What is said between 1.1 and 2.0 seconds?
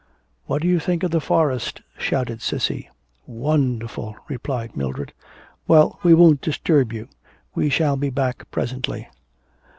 the forest?'